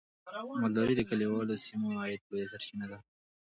[0.61, 2.97] مالداري د کليوالو سیمو د عاید لویه سرچینه ده.